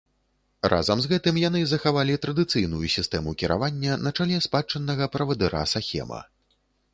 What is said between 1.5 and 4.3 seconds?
захавалі традыцыйную сістэму кіравання на